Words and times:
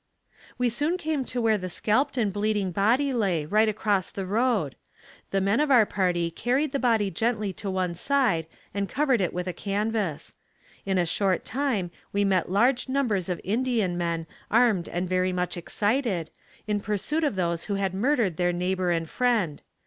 We 0.57 0.69
soon 0.69 0.97
came 0.97 1.25
to 1.25 1.39
where 1.39 1.59
the 1.59 1.69
scalped 1.69 2.17
and 2.17 2.33
bleeding 2.33 2.71
body 2.71 3.13
lay, 3.13 3.45
right 3.45 3.69
across 3.69 4.09
the 4.09 4.25
road. 4.25 4.75
The 5.29 5.39
men 5.39 5.59
of 5.59 5.69
our 5.69 5.85
party 5.85 6.31
carried 6.31 6.71
the 6.71 6.79
body 6.79 7.11
gently 7.11 7.53
to 7.53 7.69
one 7.69 7.93
side 7.93 8.47
and 8.73 8.89
covered 8.89 9.21
it 9.21 9.31
with 9.31 9.47
a 9.47 9.53
canvas. 9.53 10.33
In 10.87 10.97
a 10.97 11.05
short 11.05 11.45
time 11.45 11.91
we 12.11 12.25
met 12.25 12.49
large 12.49 12.89
numbers 12.89 13.29
of 13.29 13.39
Indian 13.43 13.95
men 13.95 14.25
armed 14.49 14.89
and 14.89 15.07
very 15.07 15.31
much 15.31 15.55
excited, 15.55 16.31
in 16.65 16.79
pursuit 16.81 17.23
of 17.23 17.35
those 17.35 17.65
who 17.65 17.75
had 17.75 17.93
murdered 17.93 18.37
their 18.37 18.51
neighbor 18.51 18.89
and 18.89 19.07
friend. 19.07 19.61